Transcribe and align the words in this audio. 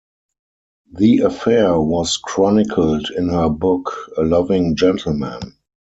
The 0.93 1.19
affair 1.19 1.79
was 1.79 2.17
chronicled 2.17 3.11
in 3.15 3.29
her 3.29 3.49
book 3.49 3.95
"A 4.17 4.23
Loving 4.23 4.75
Gentleman". 4.75 5.57